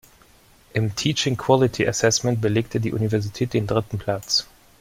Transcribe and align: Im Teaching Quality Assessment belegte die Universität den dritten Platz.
Im 0.73 0.95
Teaching 0.95 1.37
Quality 1.37 1.87
Assessment 1.87 2.41
belegte 2.41 2.79
die 2.79 2.91
Universität 2.91 3.53
den 3.53 3.67
dritten 3.67 3.99
Platz. 3.99 4.47